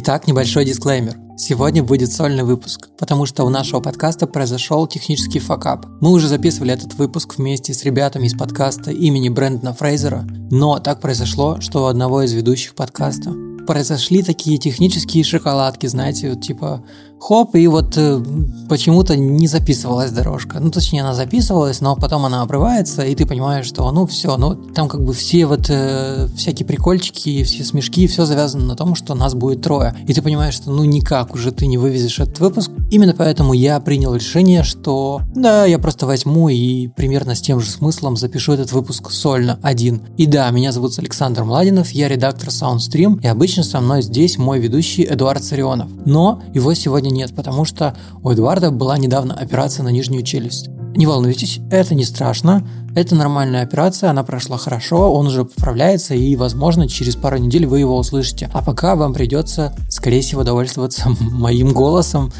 [0.00, 1.18] Итак, небольшой дисклеймер.
[1.36, 5.86] Сегодня будет сольный выпуск, потому что у нашего подкаста произошел технический факап.
[6.00, 11.00] Мы уже записывали этот выпуск вместе с ребятами из подкаста имени Брэндона Фрейзера, но так
[11.00, 13.34] произошло, что у одного из ведущих подкаста
[13.66, 16.84] произошли такие технические шоколадки, знаете, вот типа
[17.20, 18.20] хоп, и вот э,
[18.68, 20.60] почему-то не записывалась дорожка.
[20.60, 24.54] Ну, точнее, она записывалась, но потом она обрывается, и ты понимаешь, что ну все, ну
[24.54, 29.14] там как бы все вот э, всякие прикольчики, все смешки, все завязано на том, что
[29.14, 29.94] нас будет трое.
[30.06, 32.70] И ты понимаешь, что ну никак уже ты не вывезешь этот выпуск.
[32.90, 37.70] Именно поэтому я принял решение, что да, я просто возьму и примерно с тем же
[37.70, 40.02] смыслом запишу этот выпуск сольно один.
[40.16, 44.58] И да, меня зовут Александр Младинов, я редактор Soundstream, и обычно со мной здесь мой
[44.58, 45.88] ведущий Эдуард Царионов.
[46.04, 50.68] Но его сегодня сегодня нет, потому что у Эдуарда была недавно операция на нижнюю челюсть.
[50.96, 56.34] Не волнуйтесь, это не страшно, это нормальная операция, она прошла хорошо, он уже поправляется и,
[56.36, 58.50] возможно, через пару недель вы его услышите.
[58.52, 62.32] А пока вам придется, скорее всего, довольствоваться моим голосом.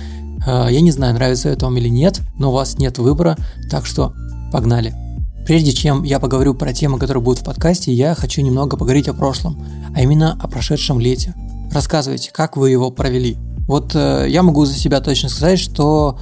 [0.47, 3.37] Э, я не знаю, нравится это вам или нет, но у вас нет выбора,
[3.71, 4.13] так что
[4.53, 4.95] погнали.
[5.47, 9.15] Прежде чем я поговорю про темы, которые будут в подкасте, я хочу немного поговорить о
[9.15, 11.35] прошлом, а именно о прошедшем лете.
[11.73, 13.37] Рассказывайте, как вы его провели.
[13.69, 16.19] Вот э, я могу за себя точно сказать, что,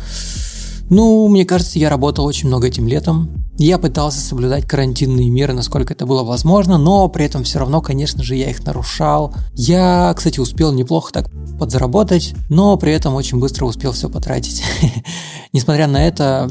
[0.90, 3.30] ну, мне кажется, я работал очень много этим летом.
[3.56, 8.22] Я пытался соблюдать карантинные меры, насколько это было возможно, но при этом все равно, конечно
[8.22, 9.32] же, я их нарушал.
[9.54, 14.62] Я, кстати, успел неплохо так подзаработать, но при этом очень быстро успел все потратить.
[15.54, 16.50] Несмотря на это,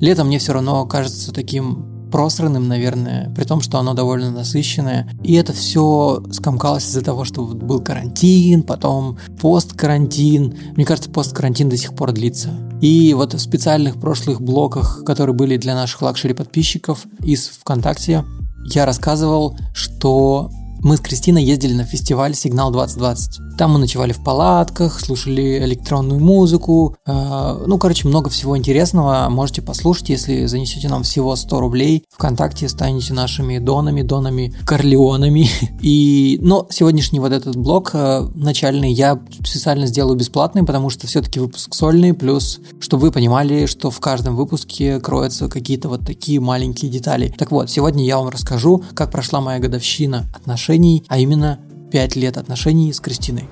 [0.00, 5.08] лето мне все равно кажется таким просранным, наверное, при том, что оно довольно насыщенное.
[5.22, 10.56] И это все скомкалось из-за того, что был карантин, потом посткарантин.
[10.76, 12.50] Мне кажется, посткарантин до сих пор длится.
[12.80, 18.24] И вот в специальных прошлых блоках, которые были для наших luxury подписчиков из ВКонтакте,
[18.66, 20.50] я рассказывал, что
[20.82, 23.56] мы с Кристиной ездили на фестиваль «Сигнал 2020».
[23.58, 26.96] Там мы ночевали в палатках, слушали электронную музыку.
[27.06, 29.28] Э, ну, короче, много всего интересного.
[29.28, 32.04] Можете послушать, если занесете нам всего 100 рублей.
[32.10, 35.50] Вконтакте станете нашими донами, донами, корлеонами.
[35.82, 41.40] И, но сегодняшний вот этот блок э, начальный я специально сделаю бесплатный, потому что все-таки
[41.40, 42.14] выпуск сольный.
[42.14, 47.34] Плюс, чтобы вы понимали, что в каждом выпуске кроются какие-то вот такие маленькие детали.
[47.36, 51.58] Так вот, сегодня я вам расскажу, как прошла моя годовщина отношений отношений, а именно
[51.90, 53.48] 5 лет отношений с Кристиной.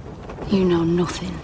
[0.51, 1.35] You know nothing,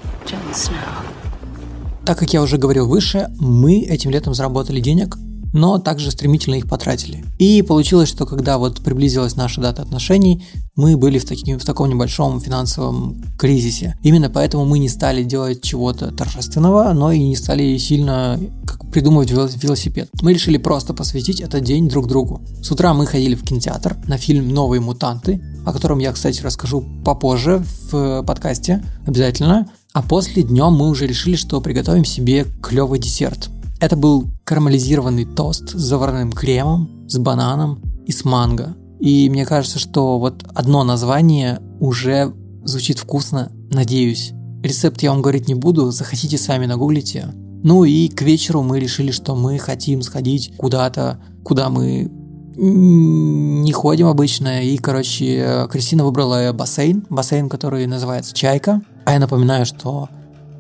[2.07, 5.17] так как я уже говорил выше, мы этим летом заработали денег,
[5.55, 7.25] но также стремительно их потратили.
[7.39, 10.45] И получилось, что когда вот приблизилась наша дата отношений,
[10.77, 13.97] мы были в, таки, в таком небольшом финансовом кризисе.
[14.03, 19.31] Именно поэтому мы не стали делать чего-то торжественного, но и не стали сильно как, придумывать
[19.31, 20.11] велосипед.
[20.21, 22.43] Мы решили просто посвятить этот день друг другу.
[22.61, 26.85] С утра мы ходили в кинотеатр на фильм «Новые мутанты», о котором я, кстати, расскажу
[27.05, 29.71] попозже в подкасте обязательно.
[29.93, 33.49] А после днем мы уже решили, что приготовим себе клевый десерт.
[33.81, 38.77] Это был карамелизированный тост с заварным кремом, с бананом и с манго.
[39.01, 42.33] И мне кажется, что вот одно название уже
[42.65, 44.33] звучит вкусно, надеюсь.
[44.63, 47.29] Рецепт я вам говорить не буду, захотите сами нагуглите.
[47.63, 52.11] Ну и к вечеру мы решили, что мы хотим сходить куда-то, куда мы
[52.57, 54.63] не ходим обычно.
[54.63, 58.81] И, короче, Кристина выбрала бассейн, бассейн, который называется «Чайка».
[59.05, 60.09] А я напоминаю, что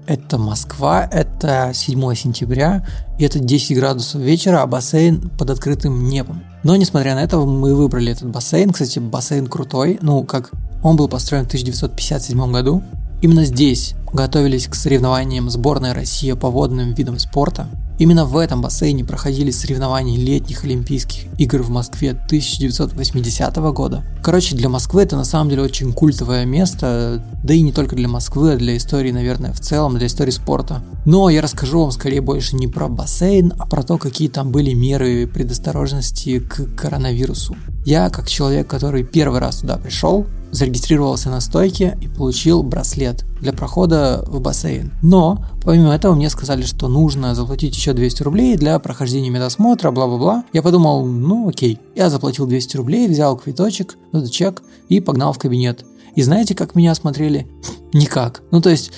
[0.06, 2.86] это Москва, это 7 сентября,
[3.18, 6.42] и это 10 градусов вечера, а бассейн под открытым небом.
[6.62, 8.70] Но, несмотря на это, мы выбрали этот бассейн.
[8.70, 10.50] Кстати, бассейн крутой, ну, как
[10.82, 12.82] он был построен в 1957 году.
[13.22, 17.68] Именно здесь готовились к соревнованиям сборной России по водным видам спорта.
[17.96, 24.04] Именно в этом бассейне проходили соревнования летних Олимпийских игр в Москве 1980 года.
[24.22, 28.08] Короче, для Москвы это на самом деле очень культовое место, да и не только для
[28.08, 30.82] Москвы, а для истории, наверное, в целом, для истории спорта.
[31.04, 34.72] Но я расскажу вам скорее больше не про бассейн, а про то, какие там были
[34.72, 37.56] меры предосторожности к коронавирусу.
[37.84, 43.52] Я, как человек, который первый раз туда пришел, зарегистрировался на стойке и получил браслет для
[43.52, 44.92] прохода в бассейн.
[45.02, 50.44] Но, помимо этого, мне сказали, что нужно заплатить еще 200 рублей для прохождения медосмотра, бла-бла-бла.
[50.52, 51.78] Я подумал, ну окей.
[51.94, 55.84] Я заплатил 200 рублей, взял квиточек, ну чек и погнал в кабинет.
[56.16, 57.46] И знаете, как меня осмотрели?
[57.92, 58.42] Никак.
[58.50, 58.92] Ну то есть,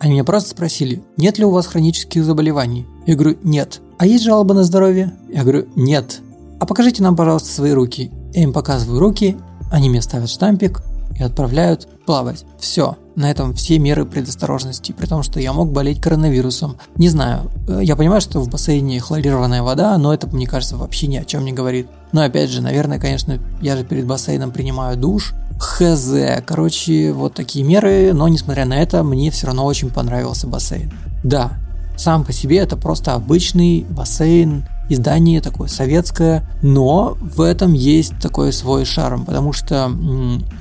[0.00, 2.86] они меня просто спросили, нет ли у вас хронических заболеваний?
[3.06, 3.80] Я говорю, нет.
[3.98, 5.12] А есть жалоба на здоровье?
[5.32, 6.20] Я говорю, нет.
[6.58, 8.10] А покажите нам, пожалуйста, свои руки.
[8.34, 9.36] Я им показываю руки,
[9.70, 10.82] они мне ставят штампик,
[11.18, 12.44] и отправляют плавать.
[12.58, 12.96] Все.
[13.14, 16.78] На этом все меры предосторожности, при том, что я мог болеть коронавирусом.
[16.96, 21.08] Не знаю, э, я понимаю, что в бассейне хлорированная вода, но это, мне кажется, вообще
[21.08, 21.88] ни о чем не говорит.
[22.12, 26.12] Но опять же, наверное, конечно, я же перед бассейном принимаю душ, Хз.
[26.44, 30.92] Короче, вот такие меры, но несмотря на это, мне все равно очень понравился бассейн.
[31.22, 31.52] Да,
[31.96, 38.52] сам по себе это просто обычный бассейн, издание такое советское, но в этом есть такой
[38.52, 39.90] свой шарм, потому что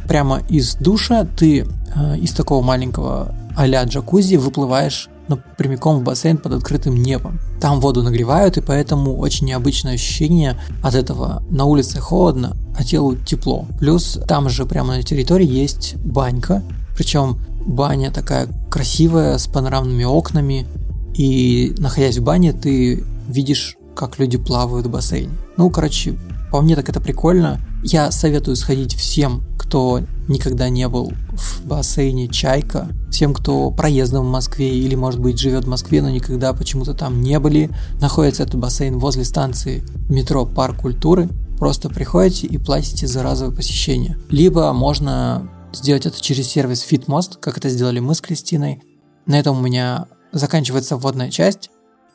[0.08, 5.10] прямо из душа ты э, из такого маленького а-ля джакузи выплываешь
[5.58, 7.40] прямиком в бассейн под открытым небом.
[7.60, 11.44] Там воду нагревают, и поэтому очень необычное ощущение от этого.
[11.50, 13.66] На улице холодно, а телу тепло.
[13.80, 16.64] Плюс там же прямо на территории есть банька,
[16.98, 20.66] причем баня такая красивая, с панорамными окнами,
[21.14, 25.32] и находясь в бане, ты видишь, как люди плавают в бассейне.
[25.58, 26.18] Ну, короче,
[26.52, 27.62] по мне так это прикольно.
[27.84, 34.30] Я советую сходить всем, кто никогда не был в бассейне «Чайка», всем, кто проездом в
[34.30, 37.70] Москве или, может быть, живет в Москве, но никогда почему-то там не были.
[38.00, 41.30] Находится этот бассейн возле станции метро «Парк культуры».
[41.58, 44.18] Просто приходите и платите за разовое посещение.
[44.30, 48.82] Либо можно сделать это через сервис FitMost, как это сделали мы с Кристиной.
[49.26, 51.71] На этом у меня заканчивается вводная часть.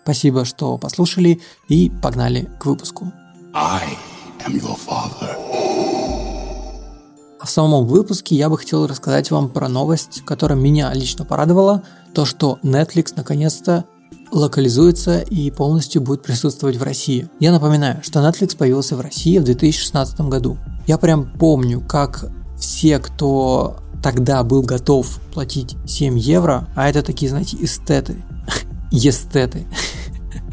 [0.06, 3.12] Спасибо, что послушали и погнали к выпуску.
[3.52, 3.82] I
[4.46, 5.34] am your father.
[7.40, 11.82] А в самом выпуске я бы хотел рассказать вам про новость, которая меня лично порадовала,
[12.14, 13.84] то что Netflix наконец-то
[14.30, 17.28] локализуется и полностью будет присутствовать в России.
[17.40, 20.56] Я напоминаю, что Netflix появился в России в 2016 году.
[20.86, 27.28] Я прям помню, как все, кто тогда был готов платить 7 евро, а это такие,
[27.28, 28.22] знаете, эстеты,
[28.92, 29.66] эстеты,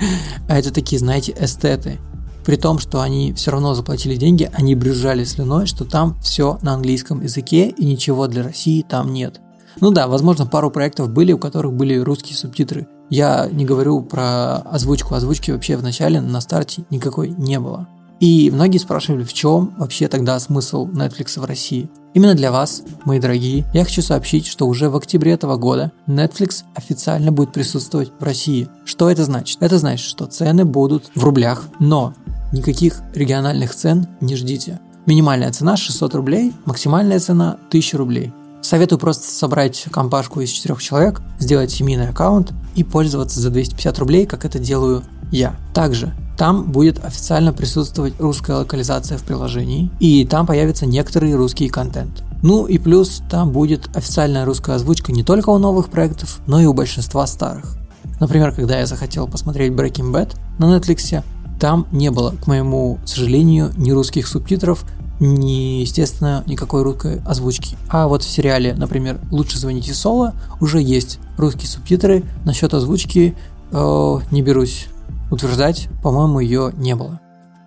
[0.47, 1.99] а это такие, знаете, эстеты,
[2.45, 6.73] при том, что они все равно заплатили деньги, они брюзжали слюной, что там все на
[6.73, 9.39] английском языке и ничего для России там нет.
[9.79, 12.87] Ну да, возможно, пару проектов были, у которых были русские субтитры.
[13.09, 15.15] Я не говорю про озвучку.
[15.15, 17.87] Озвучки вообще в начале, на старте никакой не было.
[18.19, 21.89] И многие спрашивали, в чем вообще тогда смысл Netflix в России.
[22.13, 26.63] Именно для вас, мои дорогие, я хочу сообщить, что уже в октябре этого года Netflix
[26.75, 28.69] официально будет присутствовать в России.
[28.85, 29.61] Что это значит?
[29.61, 32.13] Это значит, что цены будут в рублях, но
[32.53, 34.79] Никаких региональных цен не ждите.
[35.07, 38.31] Минимальная цена 600 рублей, максимальная цена 1000 рублей.
[38.61, 44.25] Советую просто собрать компашку из четырех человек, сделать семейный аккаунт и пользоваться за 250 рублей,
[44.25, 45.55] как это делаю я.
[45.73, 52.23] Также там будет официально присутствовать русская локализация в приложении, и там появится некоторый русский контент.
[52.41, 56.65] Ну и плюс там будет официальная русская озвучка не только у новых проектов, но и
[56.65, 57.77] у большинства старых.
[58.19, 61.23] Например, когда я захотел посмотреть Breaking Bad на Netflix,
[61.59, 64.85] там не было, к моему сожалению, ни русских субтитров,
[65.19, 67.77] ни, естественно, никакой русской озвучки.
[67.89, 72.23] А вот в сериале, например, «Лучше звоните Соло» уже есть русские субтитры.
[72.45, 73.35] Насчет озвучки
[73.71, 74.87] э, не берусь
[75.31, 77.19] утверждать, по-моему, ее не было.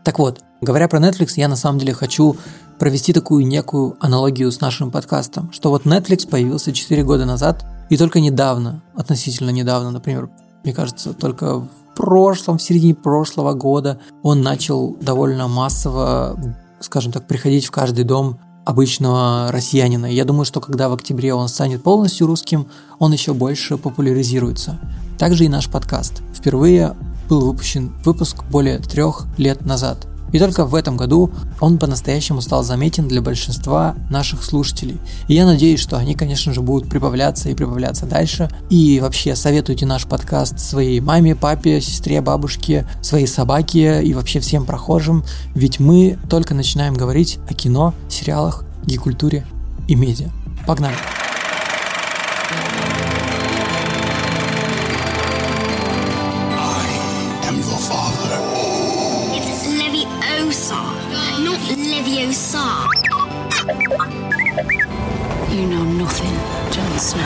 [0.04, 2.37] Так вот, говоря про Netflix, я на самом деле хочу
[2.78, 7.96] провести такую некую аналогию с нашим подкастом, что вот Netflix появился 4 года назад, и
[7.96, 10.28] только недавно, относительно недавно, например,
[10.62, 16.38] мне кажется, только в прошлом, в середине прошлого года он начал довольно массово,
[16.81, 20.06] скажем так, приходить в каждый дом обычного россиянина.
[20.06, 22.67] Я думаю, что когда в октябре он станет полностью русским,
[22.99, 24.81] он еще больше популяризируется.
[25.19, 26.23] Также и наш подкаст.
[26.34, 26.96] Впервые
[27.28, 31.31] был выпущен выпуск более трех лет назад– и только в этом году
[31.61, 34.99] он по-настоящему стал заметен для большинства наших слушателей.
[35.28, 38.50] И я надеюсь, что они, конечно же, будут прибавляться и прибавляться дальше.
[38.71, 44.64] И вообще советуйте наш подкаст своей маме, папе, сестре, бабушке, своей собаке и вообще всем
[44.64, 49.47] прохожим, ведь мы только начинаем говорить о кино, сериалах, гикультуре
[49.88, 50.30] и медиа.
[50.66, 50.97] Погнали!
[61.56, 61.62] You
[65.66, 66.36] know nothing,
[66.70, 67.22] Jon Snow.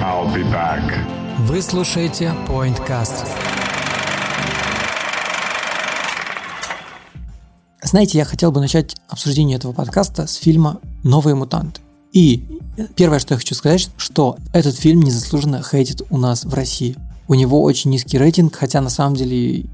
[0.00, 0.82] I'll be back.
[1.40, 3.26] Вы слушаете Pointcast.
[7.82, 11.80] Знаете, я хотел бы начать обсуждение этого подкаста с фильма «Новые мутанты».
[12.12, 12.44] И
[12.94, 16.96] первое, что я хочу сказать, что этот фильм незаслуженно хейтит у нас в России.
[17.28, 19.66] У него очень низкий рейтинг, хотя на самом деле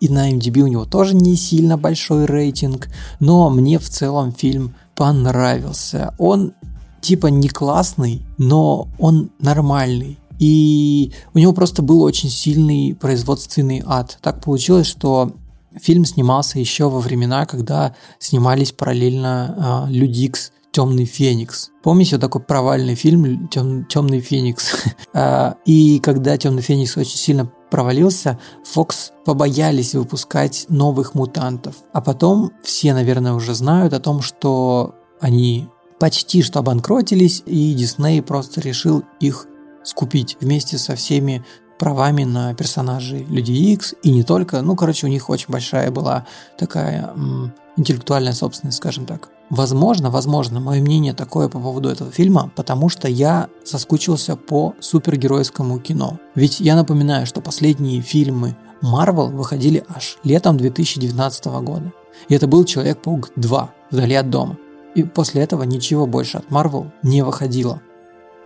[0.00, 2.88] и на MDB у него тоже не сильно большой рейтинг,
[3.20, 6.14] но мне в целом фильм понравился.
[6.18, 6.52] Он
[7.00, 10.18] типа не классный, но он нормальный.
[10.38, 14.18] И у него просто был очень сильный производственный ад.
[14.22, 15.32] Так получилось, что
[15.80, 21.70] фильм снимался еще во времена, когда снимались параллельно э, Людикс Темный Феникс.
[21.82, 24.74] Помните такой провальный фильм Тем, Темный Феникс?
[25.14, 31.76] А, и когда Темный Феникс очень сильно провалился, Fox побоялись выпускать новых мутантов.
[31.92, 38.22] А потом все, наверное, уже знают о том, что они почти что обанкротились, и Дисней
[38.22, 39.46] просто решил их
[39.82, 41.44] скупить вместе со всеми
[41.78, 44.62] правами на персонажей Люди Икс и не только.
[44.62, 46.26] Ну, короче, у них очень большая была
[46.58, 49.28] такая м, интеллектуальная собственность, скажем так.
[49.50, 55.78] Возможно, возможно, мое мнение такое по поводу этого фильма, потому что я соскучился по супергеройскому
[55.78, 56.18] кино.
[56.34, 61.92] Ведь я напоминаю, что последние фильмы Marvel выходили аж летом 2019 года.
[62.28, 64.58] И это был Человек-паук 2 «Вдали от дома».
[64.94, 67.80] И после этого ничего больше от Marvel не выходило.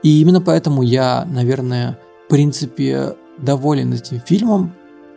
[0.02, 4.72] И именно поэтому я, наверное, в принципе, доволен этим фильмом,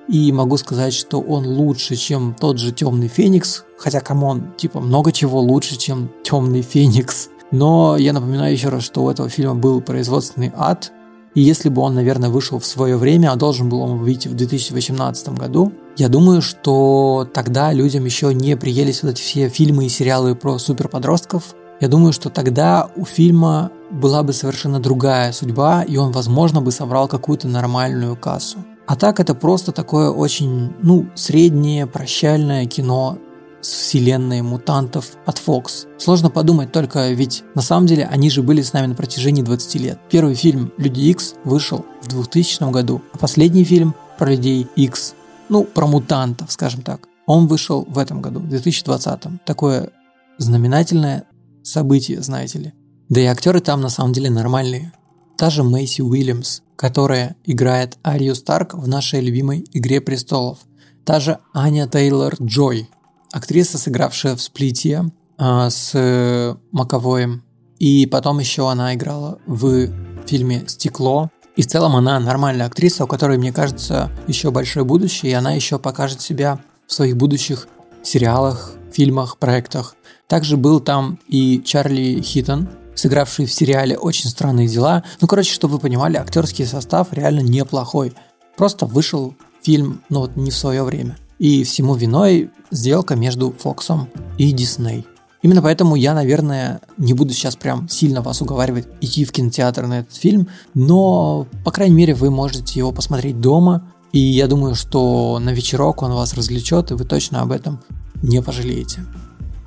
[0.07, 3.63] и могу сказать, что он лучше, чем тот же Темный Феникс.
[3.77, 7.29] Хотя, come on, типа, много чего лучше, чем Темный Феникс.
[7.51, 10.91] Но я напоминаю еще раз, что у этого фильма был производственный ад.
[11.33, 14.35] И если бы он, наверное, вышел в свое время, а должен был он выйти в
[14.35, 19.89] 2018 году, я думаю, что тогда людям еще не приелись вот эти все фильмы и
[19.89, 21.55] сериалы про суперподростков.
[21.81, 26.71] Я думаю, что тогда у фильма была бы совершенно другая судьба, и он, возможно, бы
[26.71, 28.59] собрал какую-то нормальную кассу.
[28.87, 33.17] А так это просто такое очень, ну, среднее прощальное кино
[33.61, 35.87] с вселенной мутантов от Fox.
[35.97, 39.75] Сложно подумать только, ведь на самом деле они же были с нами на протяжении 20
[39.81, 39.99] лет.
[40.09, 45.15] Первый фильм «Люди Икс» вышел в 2000 году, а последний фильм про Людей Икс,
[45.49, 49.43] ну, про мутантов, скажем так, он вышел в этом году, в 2020.
[49.45, 49.89] Такое
[50.37, 51.23] знаменательное
[51.63, 52.73] событие, знаете ли.
[53.09, 54.91] Да и актеры там на самом деле нормальные.
[55.37, 60.59] Та же Мэйси Уильямс, которая играет Арию Старк в нашей любимой «Игре престолов».
[61.03, 62.87] Та же Аня Тейлор-Джой,
[63.31, 67.43] актриса, сыгравшая в «Сплите» э, с Маковоем.
[67.77, 69.89] И потом еще она играла в
[70.25, 71.29] фильме «Стекло».
[71.55, 75.51] И в целом она нормальная актриса, у которой, мне кажется, еще большое будущее, и она
[75.51, 77.67] еще покажет себя в своих будущих
[78.03, 79.95] сериалах, фильмах, проектах.
[80.27, 85.03] Также был там и Чарли Хитон, сыгравший в сериале «Очень странные дела».
[85.21, 88.13] Ну, короче, чтобы вы понимали, актерский состав реально неплохой.
[88.57, 91.17] Просто вышел фильм, ну вот не в свое время.
[91.39, 95.05] И всему виной сделка между Фоксом и Дисней.
[95.41, 99.99] Именно поэтому я, наверное, не буду сейчас прям сильно вас уговаривать идти в кинотеатр на
[99.99, 105.37] этот фильм, но, по крайней мере, вы можете его посмотреть дома, и я думаю, что
[105.39, 107.79] на вечерок он вас развлечет, и вы точно об этом
[108.23, 109.05] не пожалеете.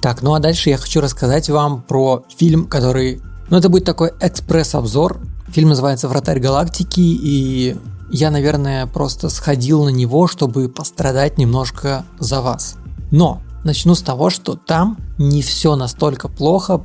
[0.01, 3.21] Так, ну а дальше я хочу рассказать вам про фильм, который...
[3.51, 5.21] Ну, это будет такой экспресс-обзор.
[5.49, 7.77] Фильм называется «Вратарь галактики», и
[8.11, 12.77] я, наверное, просто сходил на него, чтобы пострадать немножко за вас.
[13.11, 16.83] Но начну с того, что там не все настолько плохо,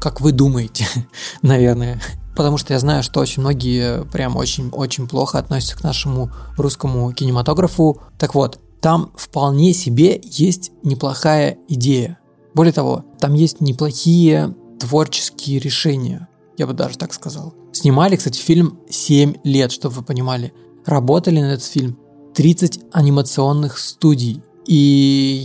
[0.00, 0.86] как вы думаете,
[1.42, 2.00] наверное.
[2.36, 8.00] Потому что я знаю, что очень многие прям очень-очень плохо относятся к нашему русскому кинематографу.
[8.16, 12.18] Так вот, там вполне себе есть неплохая идея.
[12.58, 17.54] Более того, там есть неплохие творческие решения, я бы даже так сказал.
[17.70, 20.52] Снимали, кстати, фильм 7 лет, чтобы вы понимали.
[20.84, 21.96] Работали на этот фильм
[22.34, 24.42] 30 анимационных студий.
[24.66, 24.74] И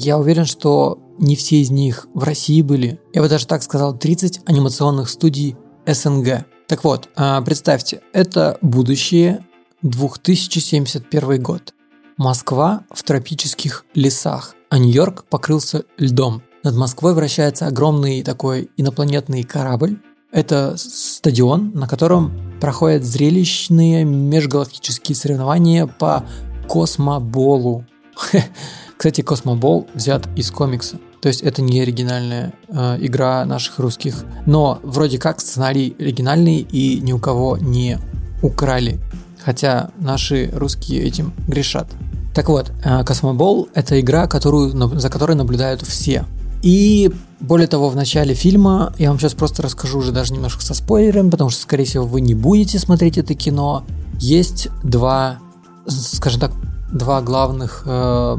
[0.01, 2.99] я уверен, что не все из них в России были.
[3.13, 5.55] Я бы даже так сказал, 30 анимационных студий
[5.85, 6.47] СНГ.
[6.67, 9.45] Так вот, а, представьте, это будущее
[9.83, 11.75] 2071 год.
[12.17, 16.41] Москва в тропических лесах, а Нью-Йорк покрылся льдом.
[16.63, 19.97] Над Москвой вращается огромный такой инопланетный корабль.
[20.31, 26.23] Это стадион, на котором проходят зрелищные межгалактические соревнования по
[26.69, 27.85] космоболу.
[28.97, 30.99] Кстати, космобол взят из комикса.
[31.19, 34.23] То есть это не оригинальная э, игра наших русских.
[34.45, 37.99] Но вроде как сценарий оригинальный и ни у кого не
[38.41, 39.01] украли.
[39.43, 41.89] Хотя наши русские этим грешат.
[42.33, 46.25] Так вот, э, Космобол– это игра, которую, за которой наблюдают все.
[46.63, 50.73] И более того, в начале фильма, я вам сейчас просто расскажу уже даже немножко со
[50.73, 53.83] спойлерами, потому что, скорее всего, вы не будете смотреть это кино.
[54.17, 55.39] Есть два,
[55.85, 56.51] скажем так,
[56.91, 58.37] два главных э,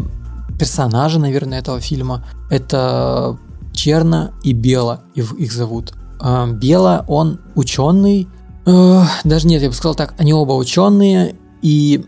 [0.59, 2.25] персонажа, наверное, этого фильма.
[2.51, 3.37] Это
[3.75, 5.93] Черна и Бела, их зовут.
[6.23, 8.27] Э, Бела, он ученый,
[8.65, 12.07] э, даже нет, я бы сказал так, они оба ученые, и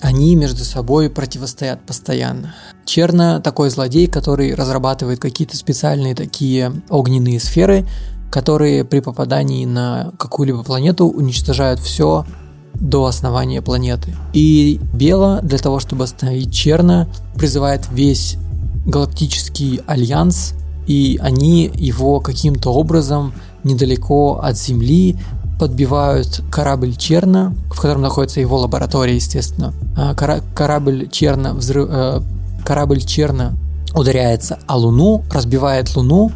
[0.00, 2.54] они между собой противостоят постоянно.
[2.84, 7.86] Черно такой злодей, который разрабатывает какие-то специальные такие огненные сферы,
[8.30, 12.26] которые при попадании на какую-либо планету уничтожают все
[12.74, 14.14] до основания планеты.
[14.32, 18.36] И Бело для того, чтобы остановить Черно, призывает весь
[18.86, 20.54] галактический альянс,
[20.86, 25.18] и они его каким-то образом недалеко от Земли
[25.58, 29.72] подбивают корабль Черна, в котором находится его лаборатория, естественно.
[29.96, 32.20] А, кора- корабль Черна, взрыв, э,
[32.64, 33.54] корабль Черна
[33.94, 36.30] ударяется о Луну, разбивает Луну.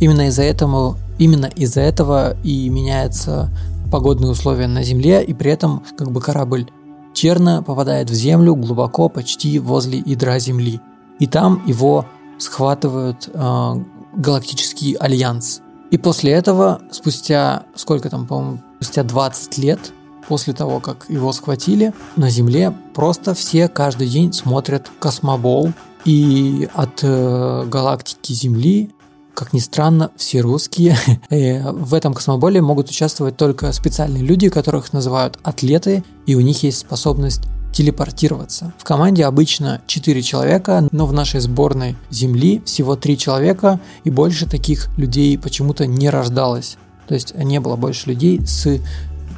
[0.00, 3.50] Именно из-за этого, именно из-за этого и меняются
[3.90, 6.66] погодные условия на Земле, и при этом как бы корабль
[7.14, 10.80] Черна попадает в Землю глубоко, почти возле ядра Земли.
[11.18, 12.04] И там его
[12.38, 13.74] схватывают э,
[14.14, 15.62] галактический альянс.
[15.90, 19.92] И после этого, спустя, сколько там, по-моему, спустя 20 лет,
[20.28, 25.72] после того, как его схватили, на Земле просто все каждый день смотрят космобол.
[26.04, 28.92] И от э, галактики Земли,
[29.34, 30.96] как ни странно, все русские.
[31.30, 36.62] Э, в этом космоболе могут участвовать только специальные люди, которых называют атлеты, и у них
[36.62, 37.42] есть способность
[37.72, 38.72] телепортироваться.
[38.78, 44.48] В команде обычно 4 человека, но в нашей сборной Земли всего 3 человека, и больше
[44.48, 46.78] таких людей почему-то не рождалось.
[47.08, 48.80] То есть не было больше людей с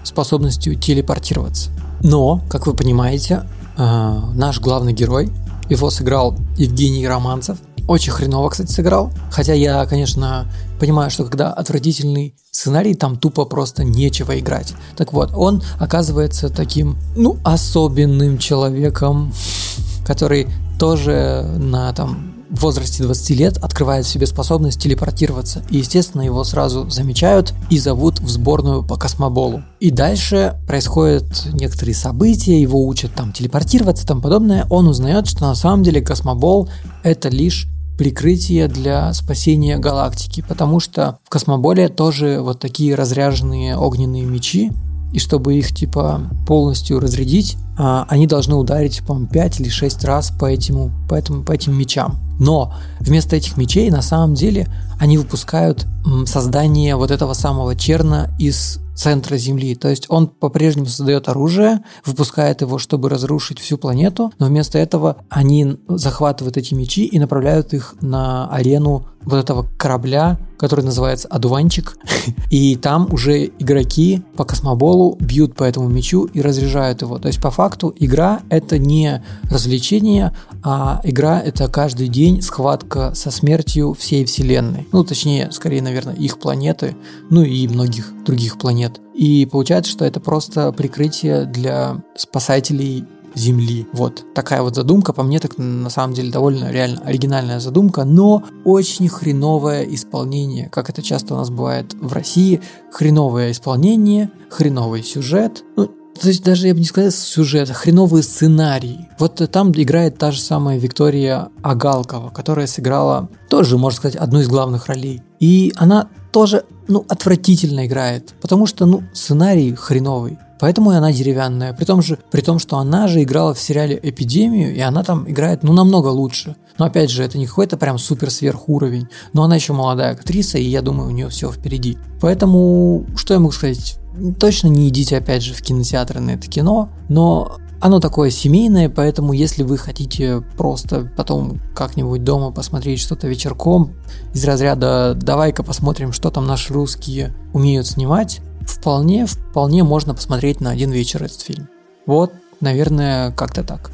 [0.05, 1.71] способностью телепортироваться.
[2.03, 3.45] Но, как вы понимаете,
[3.77, 5.31] э, наш главный герой,
[5.69, 7.59] его сыграл Евгений Романцев,
[7.89, 9.11] очень хреново, кстати, сыграл.
[9.31, 10.47] Хотя я, конечно,
[10.79, 14.75] понимаю, что когда отвратительный сценарий, там тупо просто нечего играть.
[14.97, 19.33] Так вот, он оказывается таким, ну, особенным человеком,
[20.07, 20.49] который
[20.79, 25.63] тоже на там в возрасте 20 лет открывает в себе способность телепортироваться.
[25.71, 29.63] И, естественно, его сразу замечают и зовут в сборную по космоболу.
[29.81, 34.67] И дальше происходят некоторые события, его учат там телепортироваться и тому подобное.
[34.71, 36.69] Он узнает, что на самом деле космобол
[37.03, 44.25] это лишь прикрытие для спасения галактики, потому что в космоболе тоже вот такие разряженные огненные
[44.25, 44.71] мечи,
[45.13, 50.31] и чтобы их типа полностью разрядить, а, они должны ударить, по-моему, 5 или 6 раз
[50.31, 52.19] по, этому, по, этому, по этим мечам.
[52.39, 55.87] Но вместо этих мечей на самом деле они выпускают
[56.27, 59.77] создание вот этого самого черна из центра Земли.
[59.77, 65.19] То есть он по-прежнему создает оружие, выпускает его, чтобы разрушить всю планету, но вместо этого
[65.29, 71.99] они захватывают эти мечи и направляют их на арену вот этого корабля, который называется Адуванчик.
[72.51, 77.19] И там уже игроки по космоболу бьют по этому мечу и разряжают его.
[77.19, 83.31] То есть по факту игра это не развлечение, а игра это каждый день схватка со
[83.31, 84.89] смертью всей вселенной.
[84.93, 86.97] Ну, точнее, скорее, наверное, их планеты,
[87.31, 89.01] ну и многих других планет.
[89.15, 93.87] И получается, что это просто прикрытие для спасателей Земли.
[93.93, 98.43] Вот такая вот задумка, по мне так на самом деле довольно реально оригинальная задумка, но
[98.65, 105.65] очень хреновое исполнение, как это часто у нас бывает в России, хреновое исполнение, хреновый сюжет,
[105.77, 109.09] ну, то есть даже я бы не сказал сюжет, а хреновые сценарии.
[109.19, 114.49] Вот там играет та же самая Виктория Агалкова, которая сыграла тоже, можно сказать, одну из
[114.49, 115.23] главных ролей.
[115.41, 120.39] И она тоже, ну, отвратительно играет, потому что, ну, сценарий хреновый.
[120.61, 121.73] Поэтому и она деревянная.
[121.73, 125.31] При том, же, при том, что она же играла в сериале «Эпидемию», и она там
[125.31, 126.57] играет, ну, намного лучше.
[126.79, 129.09] Но опять же, это не какой-то прям супер сверхуровень.
[129.33, 131.99] Но она еще молодая актриса, и я думаю, у нее все впереди.
[132.21, 133.98] Поэтому, что я могу сказать?
[134.39, 139.33] Точно не идите, опять же, в кинотеатры на это кино, но оно такое семейное, поэтому
[139.33, 143.95] если вы хотите просто потом как-нибудь дома посмотреть что-то вечерком
[144.35, 150.71] из разряда «давай-ка посмотрим, что там наши русские умеют снимать», вполне, вполне можно посмотреть на
[150.71, 151.69] один вечер этот фильм.
[152.07, 153.91] Вот, наверное, как-то так.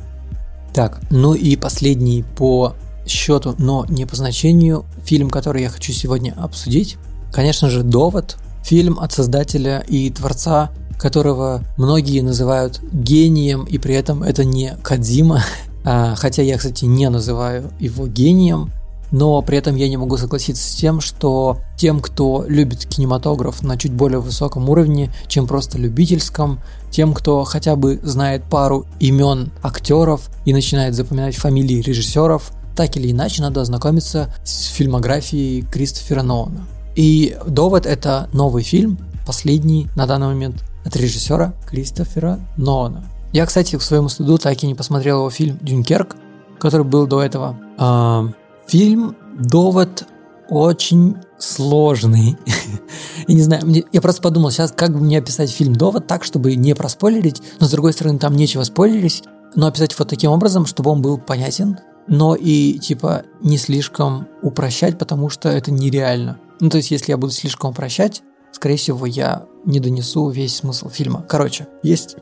[0.73, 2.75] Так, ну и последний по
[3.07, 6.97] счету, но не по значению, фильм, который я хочу сегодня обсудить.
[7.33, 14.23] Конечно же, «Довод», фильм от создателя и творца, которого многие называют гением, и при этом
[14.23, 15.43] это не Кадзима,
[15.85, 18.71] а, хотя я, кстати, не называю его гением,
[19.11, 23.77] но при этом я не могу согласиться с тем, что тем, кто любит кинематограф на
[23.77, 30.31] чуть более высоком уровне, чем просто любительском, тем, кто хотя бы знает пару имен актеров
[30.45, 36.67] и начинает запоминать фамилии режиссеров, так или иначе надо ознакомиться с фильмографией Кристофера Нолана.
[36.95, 43.05] И «Довод»— это новый фильм, последний на данный момент от режиссера Кристофера Нолана.
[43.33, 46.17] Я, кстати, к своему стыду так и не посмотрел его фильм «Дюнкерк»,
[46.61, 47.59] который был до этого.
[47.79, 48.29] А,
[48.67, 50.05] Фильм «Довод»
[50.49, 52.37] очень сложный.
[53.27, 56.25] я не знаю, мне, я просто подумал сейчас, как бы мне описать фильм «Довод» так,
[56.25, 60.67] чтобы не проспойлерить, но с другой стороны там нечего спойлерить, но описать вот таким образом,
[60.67, 66.39] чтобы он был понятен, но и типа не слишком упрощать, потому что это нереально.
[66.61, 70.89] Ну то есть если я буду слишком упрощать, скорее всего я не донесу весь смысл
[70.89, 71.25] фильма.
[71.29, 72.17] Короче, есть,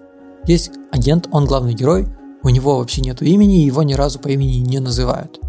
[0.47, 2.09] есть агент, он главный герой,
[2.43, 5.41] у него вообще нету имени, его ни разу по имени не называют.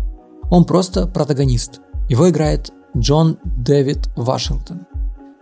[0.51, 1.81] Он просто протагонист.
[2.09, 4.85] Его играет Джон Дэвид Вашингтон.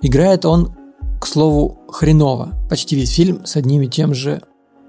[0.01, 0.73] Играет он
[1.19, 2.53] к слову, хреново.
[2.69, 4.41] Почти весь фильм с одним и тем же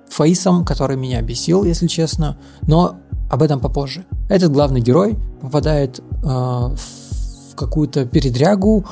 [0.08, 2.96] фейсом, который меня бесил, если честно, но
[3.30, 4.04] об этом попозже.
[4.28, 7.11] Этот главный герой попадает э, в
[7.54, 8.84] какую-то передрягу,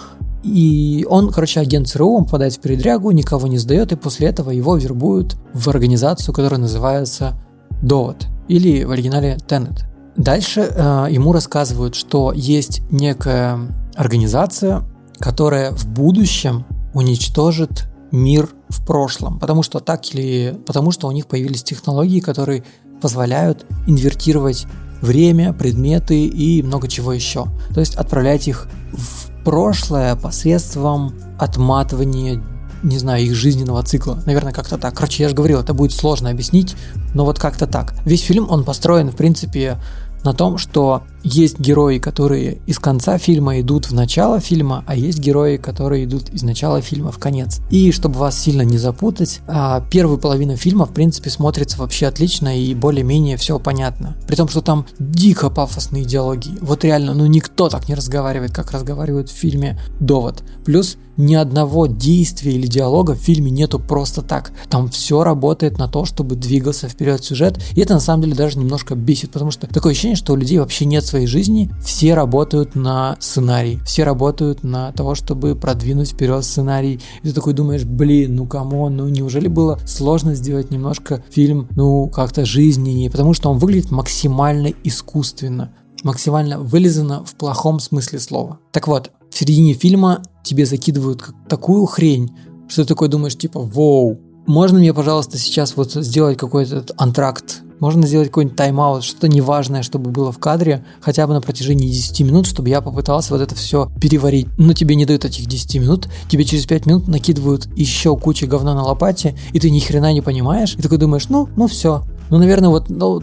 [0.42, 4.51] и он, короче, агент ЦРУ, он попадает в передрягу, никого не сдает, и после этого
[4.51, 7.35] его вербуют в организацию, которая называется
[7.83, 9.85] «Довод» или в оригинале «Теннет».
[10.16, 13.59] Дальше э, ему рассказывают, что есть некая
[13.94, 14.83] организация,
[15.18, 21.27] которая в будущем уничтожит мир в прошлом, потому что так или потому что у них
[21.27, 22.64] появились технологии, которые
[23.01, 24.66] позволяют инвертировать
[25.00, 27.46] время, предметы и много чего еще.
[27.74, 32.42] То есть отправлять их в прошлое посредством отматывания
[32.82, 34.22] не знаю, их жизненного цикла.
[34.24, 34.94] Наверное, как-то так.
[34.94, 36.76] Короче, я же говорил, это будет сложно объяснить,
[37.14, 37.94] но вот как-то так.
[38.06, 39.76] Весь фильм, он построен, в принципе,
[40.24, 45.18] на том, что есть герои, которые из конца фильма идут в начало фильма, а есть
[45.18, 47.61] герои, которые идут из начала фильма в конец.
[47.70, 52.59] И чтобы вас сильно не запутать, а, первую половину фильма, в принципе, смотрится вообще отлично
[52.59, 54.16] и более-менее все понятно.
[54.26, 56.50] При том, что там дико пафосные диалоги.
[56.61, 60.42] Вот реально, ну никто так не разговаривает, как разговаривают в фильме «Довод».
[60.64, 64.52] Плюс ни одного действия или диалога в фильме нету просто так.
[64.68, 67.61] Там все работает на то, чтобы двигался вперед сюжет.
[67.74, 70.59] И это на самом деле даже немножко бесит, потому что такое ощущение, что у людей
[70.59, 76.44] вообще нет своей жизни, все работают на сценарий, все работают на того, чтобы продвинуть вперед
[76.44, 77.01] сценарий.
[77.23, 82.09] И ты такой думаешь, блин, ну кому, ну неужели было сложно сделать немножко фильм, ну
[82.09, 88.59] как-то жизненнее, потому что он выглядит максимально искусственно максимально вылизано в плохом смысле слова.
[88.73, 92.31] Так вот, в середине фильма тебе закидывают такую хрень,
[92.68, 98.06] что ты такой думаешь, типа, воу, можно мне, пожалуйста, сейчас вот сделать какой-то антракт можно
[98.06, 102.46] сделать какой-нибудь тайм-аут, что-то неважное, чтобы было в кадре, хотя бы на протяжении 10 минут,
[102.46, 104.48] чтобы я попытался вот это все переварить.
[104.58, 108.74] Но тебе не дают этих 10 минут, тебе через 5 минут накидывают еще кучу говна
[108.74, 112.04] на лопате, и ты ни хрена не понимаешь, и такой думаешь, ну, ну все.
[112.30, 113.22] Ну, наверное, вот ну,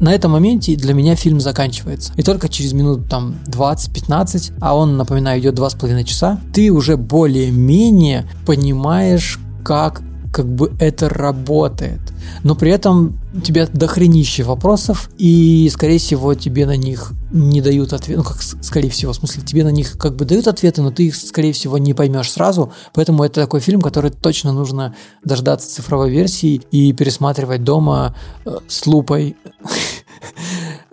[0.00, 2.12] на этом моменте для меня фильм заканчивается.
[2.16, 8.28] И только через минут там 20-15, а он, напоминаю, идет 2,5 часа, ты уже более-менее
[8.44, 10.02] понимаешь, как
[10.34, 12.00] как бы это работает.
[12.42, 17.92] Но при этом у тебя дохренище вопросов, и, скорее всего, тебе на них не дают
[17.92, 18.18] ответ.
[18.18, 21.06] Ну, как, скорее всего, в смысле, тебе на них как бы дают ответы, но ты
[21.06, 22.72] их, скорее всего, не поймешь сразу.
[22.94, 28.86] Поэтому это такой фильм, который точно нужно дождаться цифровой версии и пересматривать дома э, с
[28.88, 29.36] лупой.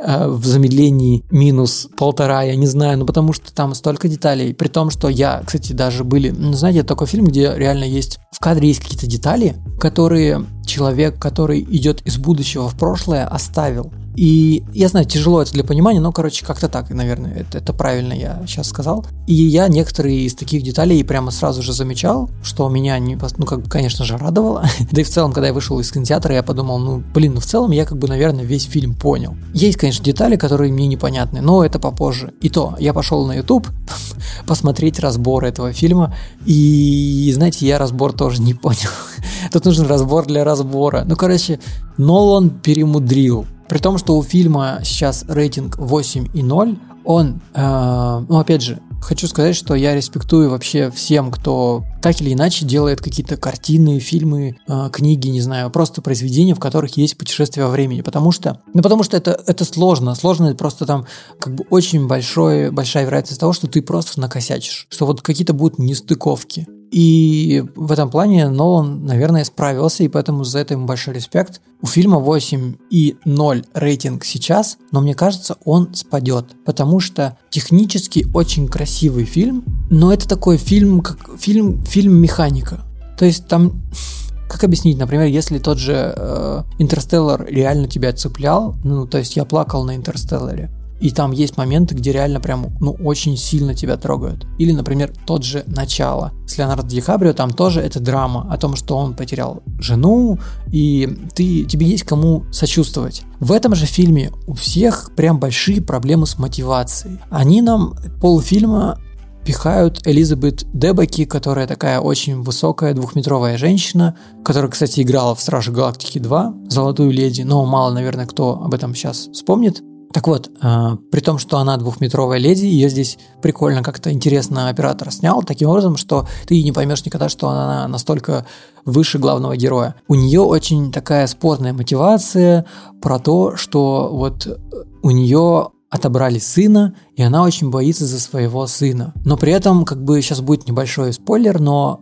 [0.04, 4.68] Э, в замедлении минус полтора, я не знаю, ну потому что там столько деталей, при
[4.68, 8.70] том, что я, кстати, даже были, ну, знаете, такой фильм, где реально есть, в кадре
[8.70, 13.92] есть какие-то детали, которые человек, который идет из будущего в прошлое, оставил.
[14.16, 18.14] И я знаю, тяжело это для понимания, но, короче, как-то так, наверное, это, это правильно
[18.14, 19.06] я сейчас сказал.
[19.28, 23.62] И я некоторые из таких деталей прямо сразу же замечал, что меня, не, ну, как
[23.62, 24.66] бы, конечно же, радовало.
[24.92, 27.46] да и в целом, когда я вышел из кинотеатра, я подумал, ну, блин, ну, в
[27.46, 29.36] целом я, как бы, наверное, весь фильм понял.
[29.54, 32.34] Есть, конечно, детали, которые мне непонятны, но это попозже.
[32.42, 33.68] И то, я пошел на YouTube
[34.46, 36.14] посмотреть разбор этого фильма,
[36.46, 38.90] и, знаете, я разбор тоже не понял.
[39.52, 41.04] Тут нужен разбор для разбора.
[41.06, 41.60] Ну, короче,
[41.98, 43.46] Нолан перемудрил.
[43.72, 49.56] При том, что у фильма сейчас рейтинг 8,0, он, э, ну опять же, хочу сказать,
[49.56, 55.30] что я респектую вообще всем, кто так или иначе делает какие-то картины, фильмы, э, книги,
[55.30, 59.16] не знаю, просто произведения, в которых есть путешествие во времени, потому что, ну потому что
[59.16, 61.06] это, это сложно, сложно это просто там
[61.40, 65.80] как бы очень большой, большая вероятность того, что ты просто накосячишь, что вот какие-то будут
[65.80, 66.68] нестыковки.
[66.92, 71.62] И в этом плане Нолан, наверное, справился, и поэтому за это ему большой респект.
[71.82, 78.28] У фильма 8 и 0 рейтинг сейчас, но мне кажется, он спадет, потому что технически
[78.34, 82.82] очень красивый фильм, но это такой фильм, как фильм, фильм механика.
[83.18, 83.82] То есть там
[84.50, 89.46] как объяснить, например, если тот же э, Интерстеллар реально тебя цеплял, ну, то есть я
[89.46, 90.70] плакал на Интерстелларе,
[91.02, 94.46] и там есть моменты, где реально прям, ну, очень сильно тебя трогают.
[94.60, 96.32] Или, например, тот же «Начало».
[96.48, 100.38] С Леонардо Ди Каприо там тоже это драма о том, что он потерял жену,
[100.72, 103.24] и ты, тебе есть кому сочувствовать.
[103.40, 107.20] В этом же фильме у всех прям большие проблемы с мотивацией.
[107.32, 109.00] Они нам полфильма
[109.44, 116.20] пихают Элизабет Дебаки, которая такая очень высокая двухметровая женщина, которая, кстати, играла в Страже Галактики
[116.20, 119.82] 2, Золотую Леди, но мало, наверное, кто об этом сейчас вспомнит.
[120.14, 125.12] Так вот, э, при том, что она двухметровая леди, ее здесь прикольно как-то интересно оператор
[125.12, 128.46] снял, таким образом, что ты не поймешь никогда, что она настолько
[128.86, 129.96] выше главного героя.
[130.08, 132.66] У нее очень такая спорная мотивация
[133.02, 134.60] про то, что вот
[135.04, 139.14] у нее отобрали сына, и она очень боится за своего сына.
[139.26, 142.02] Но при этом, как бы, сейчас будет небольшой спойлер, но...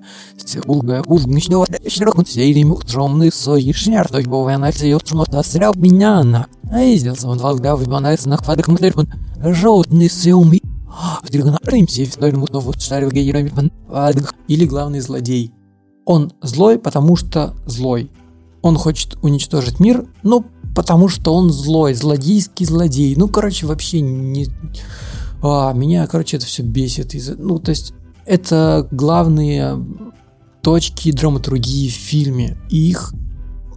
[14.48, 15.52] Или главный злодей.
[16.06, 18.12] Он злой, потому что злой.
[18.62, 20.44] Он хочет уничтожить мир, но
[20.80, 23.14] потому что он злой, злодейский злодей.
[23.18, 24.48] Ну, короче, вообще не...
[25.44, 27.14] А, меня, короче, это все бесит.
[27.38, 27.92] Ну, то есть,
[28.26, 29.78] это главные
[30.62, 32.58] точки драматургии в фильме.
[32.70, 33.14] Их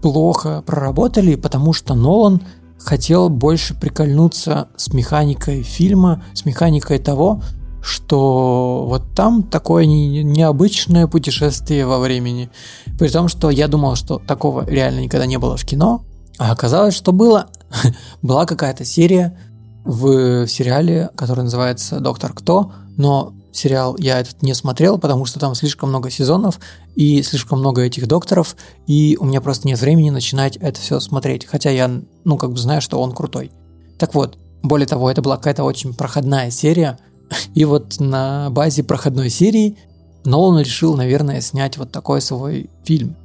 [0.01, 2.41] плохо проработали, потому что Нолан
[2.79, 7.43] хотел больше прикольнуться с механикой фильма, с механикой того,
[7.83, 12.49] что вот там такое необычное путешествие во времени.
[12.97, 16.05] При том, что я думал, что такого реально никогда не было в кино,
[16.39, 17.49] а оказалось, что было.
[18.23, 19.39] Была какая-то серия
[19.85, 25.55] в сериале, который называется «Доктор Кто», но сериал я этот не смотрел, потому что там
[25.55, 26.59] слишком много сезонов
[26.95, 31.47] и слишком много этих докторов, и у меня просто нет времени начинать это все смотреть,
[31.47, 31.91] хотя я,
[32.25, 33.51] ну, как бы знаю, что он крутой.
[33.99, 36.99] Так вот, более того, это была какая-то очень проходная серия,
[37.55, 39.77] и вот на базе проходной серии
[40.25, 43.17] Нолан решил, наверное, снять вот такой свой фильм.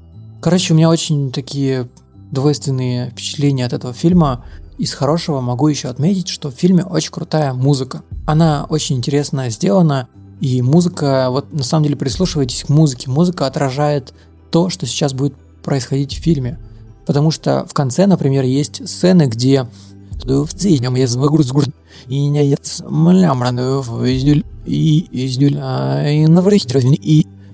[0.41, 1.87] Короче, у меня очень такие
[2.31, 4.45] двойственные впечатления от этого фильма.
[4.77, 8.03] Из хорошего могу еще отметить, что в фильме очень крутая музыка.
[8.25, 10.07] Она очень интересно сделана,
[10.39, 14.13] и музыка, вот на самом деле прислушивайтесь к музыке, музыка отражает
[14.51, 16.59] то, что сейчас будет происходить в фильме.
[17.05, 19.67] Потому что в конце, например, есть сцены, где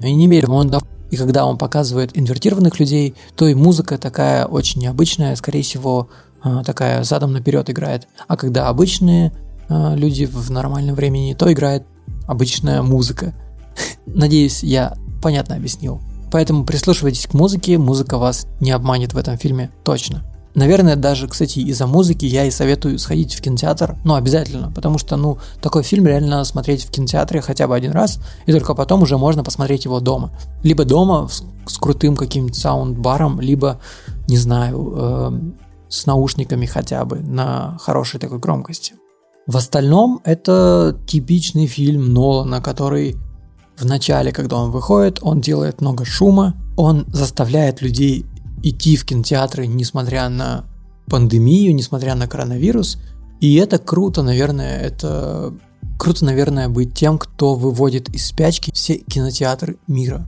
[0.01, 0.69] и не мере он
[1.13, 6.09] и когда он показывает инвертированных людей, то и музыка такая очень необычная, скорее всего,
[6.41, 8.07] а, такая задом наперед играет.
[8.27, 9.31] А когда обычные
[9.69, 11.83] а, люди в нормальном времени, то играет
[12.25, 13.35] обычная музыка.
[14.07, 16.01] Надеюсь, я понятно объяснил.
[16.31, 20.23] Поэтому прислушивайтесь к музыке, музыка вас не обманет в этом фильме точно.
[20.55, 25.15] Наверное, даже, кстати, из-за музыки я и советую сходить в кинотеатр, ну, обязательно, потому что,
[25.15, 29.01] ну, такой фильм реально надо смотреть в кинотеатре хотя бы один раз, и только потом
[29.01, 30.31] уже можно посмотреть его дома.
[30.61, 33.79] Либо дома с, с крутым каким-нибудь саундбаром, либо,
[34.27, 35.31] не знаю, э,
[35.89, 38.93] с наушниками хотя бы на хорошей такой громкости.
[39.47, 43.17] В остальном это типичный фильм Нолана, который
[43.77, 48.25] в начале, когда он выходит, он делает много шума, он заставляет людей
[48.63, 50.65] идти в кинотеатры, несмотря на
[51.07, 52.97] пандемию, несмотря на коронавирус.
[53.39, 55.53] И это круто, наверное, это
[55.99, 60.27] круто, наверное, быть тем, кто выводит из спячки все кинотеатры мира.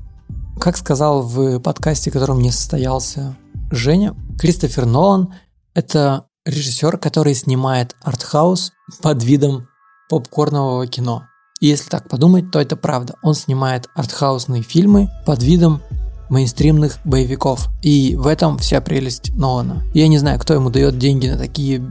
[0.60, 3.36] Как сказал в подкасте, которым не состоялся
[3.71, 5.34] Женя, Кристофер Нолан–
[5.74, 8.71] это режиссер, который снимает артхаус
[9.02, 9.67] под видом
[10.10, 11.24] попкорнового кино.
[11.60, 13.15] И если так подумать, то это правда.
[13.24, 15.82] Он снимает артхаусные фильмы под видом
[16.30, 17.70] мейнстримных боевиков.
[17.82, 19.84] И в этом вся прелесть Нолана.
[19.94, 21.84] Я не знаю, кто ему дает деньги на такие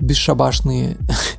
[0.00, 0.96] бесшабашные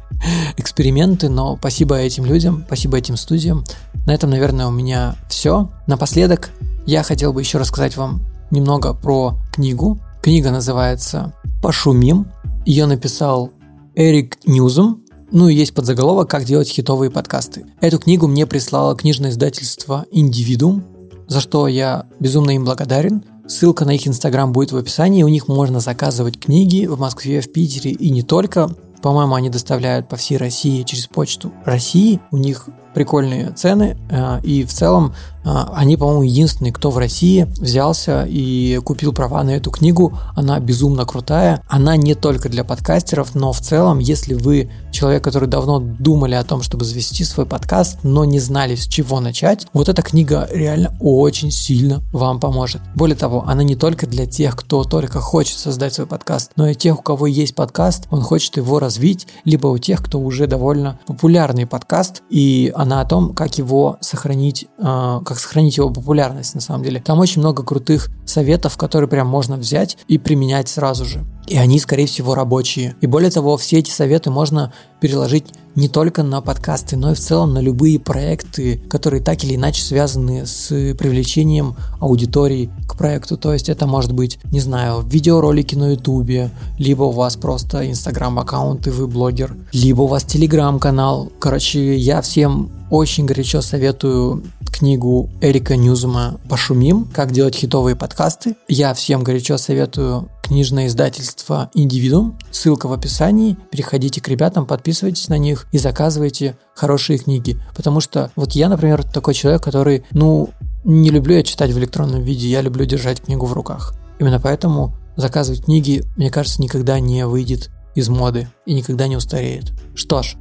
[0.57, 3.63] эксперименты, но спасибо этим людям, спасибо этим студиям.
[4.05, 5.69] На этом, наверное, у меня все.
[5.87, 6.51] Напоследок
[6.85, 9.99] я хотел бы еще рассказать вам немного про книгу.
[10.21, 12.27] Книга называется «Пошумим».
[12.65, 13.51] Ее написал
[13.95, 17.65] Эрик Ньюзом, ну и есть подзаголовок «Как делать хитовые подкасты».
[17.81, 20.83] Эту книгу мне прислало книжное издательство «Индивидуум»,
[21.27, 23.23] за что я безумно им благодарен.
[23.47, 27.51] Ссылка на их инстаграм будет в описании, у них можно заказывать книги в Москве, в
[27.51, 28.69] Питере и не только.
[29.01, 32.19] По-моему, они доставляют по всей России через почту России.
[32.31, 37.45] У них прикольные цены, э, и в целом э, они, по-моему, единственные, кто в России
[37.59, 40.17] взялся и купил права на эту книгу.
[40.33, 41.61] Она безумно крутая.
[41.67, 46.43] Она не только для подкастеров, но в целом, если вы человек, который давно думали о
[46.45, 50.95] том, чтобы завести свой подкаст, но не знали, с чего начать, вот эта книга реально
[51.01, 52.81] очень сильно вам поможет.
[52.95, 56.75] Более того, она не только для тех, кто только хочет создать свой подкаст, но и
[56.75, 60.97] тех, у кого есть подкаст, он хочет его развить, либо у тех, кто уже довольно
[61.05, 66.61] популярный подкаст, и она о том, как его сохранить, э, как сохранить его популярность на
[66.61, 67.01] самом деле.
[67.01, 71.25] Там очень много крутых советов, которые прям можно взять и применять сразу же.
[71.47, 72.95] И они, скорее всего, рабочие.
[73.01, 77.19] И более того, все эти советы можно переложить не только на подкасты, но и в
[77.19, 83.37] целом на любые проекты, которые так или иначе связаны с привлечением аудитории к проекту.
[83.37, 88.87] То есть это может быть, не знаю, видеоролики на ютубе, либо у вас просто инстаграм-аккаунт
[88.87, 91.31] и вы блогер, либо у вас телеграм-канал.
[91.39, 97.07] Короче, я всем очень горячо советую книгу Эрика Ньюзума «Пошумим.
[97.13, 98.55] Как делать хитовые подкасты».
[98.67, 102.37] Я всем горячо советую книжное издательство «Индивидуум».
[102.51, 103.57] Ссылка в описании.
[103.71, 107.59] Переходите к ребятам, подписывайтесь на них и заказывайте хорошие книги.
[107.75, 110.49] Потому что вот я, например, такой человек, который, ну,
[110.83, 113.95] не люблю я читать в электронном виде, я люблю держать книгу в руках.
[114.19, 119.73] Именно поэтому заказывать книги, мне кажется, никогда не выйдет из моды и никогда не устареет.
[119.95, 120.35] Что ж,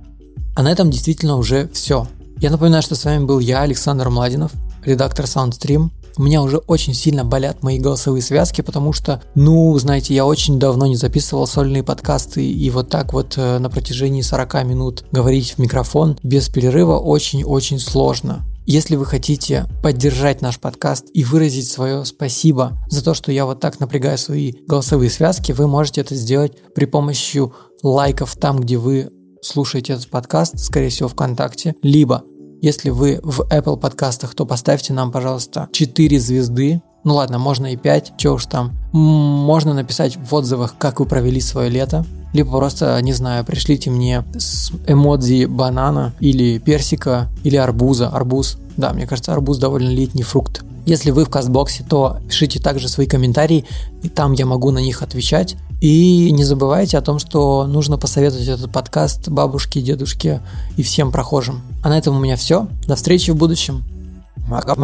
[0.55, 2.07] а на этом действительно уже все.
[2.38, 4.53] Я напоминаю, что с вами был я, Александр Младинов,
[4.87, 5.90] редактор SoundStream.
[6.16, 10.61] У меня уже очень сильно болят мои голосовые связки, потому что, ну, знаете, я очень
[10.61, 15.53] давно не записывал сольные подкасты, и вот так вот э, на протяжении 40 минут говорить
[15.53, 18.44] в микрофон без перерыва очень-очень сложно.
[18.66, 23.61] Если вы хотите поддержать наш подкаст и выразить свое спасибо за то, что я вот
[23.61, 27.42] так напрягаю свои голосовые связки, вы можете это сделать при помощи
[27.83, 29.11] лайков там, где вы
[29.42, 32.25] слушаете этот подкаст, скорее всего, ВКонтакте, либо
[32.64, 36.81] если вы в Apple подкастах, то поставьте нам, пожалуйста, 4 звезды.
[37.05, 38.72] Ну ладно, можно и 5, что уж там.
[38.92, 42.07] Можно написать в отзывах, как вы провели свое лето.
[42.33, 48.09] Либо просто, не знаю, пришлите мне с эмодзи банана или персика или арбуза.
[48.09, 48.57] Арбуз.
[48.79, 50.64] Да, мне кажется, арбуз довольно летний фрукт.
[50.87, 53.66] Если вы в кастбоксе, то пишите также свои комментарии,
[54.03, 55.57] и там я могу на них отвечать.
[55.85, 60.40] И не забывайте о том, что нужно посоветовать этот подкаст бабушке, дедушке
[60.79, 61.61] и всем прохожим.
[61.83, 62.68] А на этом у меня все.
[62.87, 63.85] До встречи в будущем.
[64.49, 64.77] Пока.